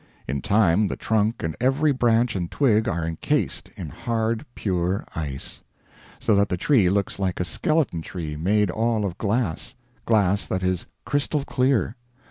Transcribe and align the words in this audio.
In 0.27 0.41
time 0.41 0.87
the 0.87 0.95
trunk 0.95 1.43
and 1.43 1.55
every 1.61 1.91
branch 1.91 2.35
and 2.35 2.49
twig 2.49 2.87
are 2.89 3.05
incased 3.05 3.69
in 3.77 3.89
hard 3.89 4.47
pure 4.55 5.05
ice; 5.15 5.61
so 6.19 6.33
that 6.33 6.49
the 6.49 6.57
tree 6.57 6.89
looks 6.89 7.19
like 7.19 7.39
a 7.39 7.45
skeleton 7.45 8.01
tree 8.01 8.35
made 8.35 8.71
all 8.71 9.05
of 9.05 9.19
glass 9.19 9.75
glass 10.07 10.47
that 10.47 10.63
is 10.63 10.87
crystal 11.05 11.45
clear. 11.45 11.97